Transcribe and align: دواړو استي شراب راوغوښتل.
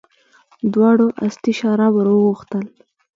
دواړو 0.73 1.07
استي 1.23 1.51
شراب 1.59 1.93
راوغوښتل. 2.05 2.63